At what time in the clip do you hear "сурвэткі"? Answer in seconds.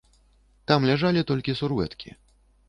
1.61-2.17